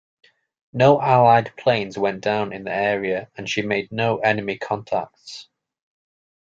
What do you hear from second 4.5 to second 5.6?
contacts.